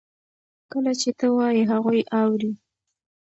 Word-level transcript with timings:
کله 0.71 0.91
چې 1.01 1.09
ته 1.19 1.27
وایې 1.35 1.63
هغوی 1.71 2.01
اوري. 2.21 2.51